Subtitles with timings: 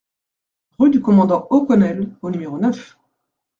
[0.79, 2.97] Rue du Commandant O Connel au numéro neuf